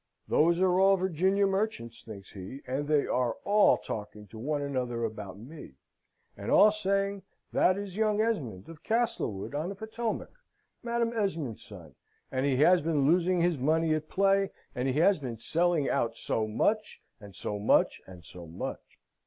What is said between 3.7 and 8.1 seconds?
talking to one another about me, and all saying, "That is